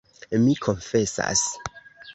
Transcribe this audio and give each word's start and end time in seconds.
Mi 0.45 0.55
konfesas. 0.69 1.47